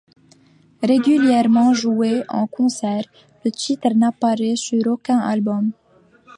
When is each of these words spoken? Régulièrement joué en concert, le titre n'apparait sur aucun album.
Régulièrement 0.81 1.75
joué 1.75 2.23
en 2.27 2.47
concert, 2.47 3.03
le 3.45 3.51
titre 3.51 3.89
n'apparait 3.93 4.55
sur 4.55 4.81
aucun 4.87 5.19
album. 5.19 5.73